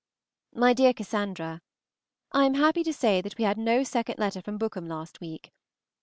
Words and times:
MY 0.55 0.73
DEAR 0.73 0.93
CASSANDRA, 0.93 1.61
I 2.31 2.45
am 2.45 2.55
happy 2.55 2.81
to 2.81 2.91
say 2.91 3.21
that 3.21 3.37
we 3.37 3.43
had 3.43 3.59
no 3.59 3.83
second 3.83 4.17
letter 4.17 4.41
from 4.41 4.57
Bookham 4.57 4.87
last 4.87 5.21
week. 5.21 5.51